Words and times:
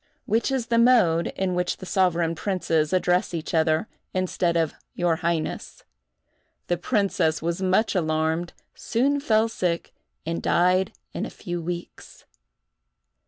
which 0.25 0.51
is 0.51 0.65
the 0.65 0.79
mode 0.79 1.27
in 1.35 1.53
which 1.53 1.77
the 1.77 1.85
sovereign 1.85 2.33
princes 2.33 2.91
address 2.91 3.35
each 3.35 3.53
other, 3.53 3.87
instead 4.15 4.57
of 4.57 4.73
"your 4.95 5.17
highness." 5.17 5.83
The 6.65 6.77
princess 6.77 7.39
was 7.39 7.61
much 7.61 7.93
alarmed, 7.93 8.53
soon 8.73 9.19
fell 9.19 9.47
sick, 9.47 9.93
and 10.25 10.41
died 10.41 10.91
in 11.13 11.23
a 11.23 11.29
few 11.29 11.61
weeks. 11.61 12.25